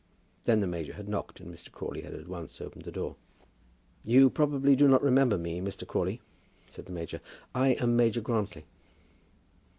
[0.45, 1.71] Then the major had knocked, and Mr.
[1.71, 3.17] Crawley had at once opened the door.
[4.03, 5.85] "You probably do not remember me, Mr.
[5.85, 6.21] Crawley?"
[6.67, 7.21] said the major.
[7.53, 8.65] "I am Major Grantly."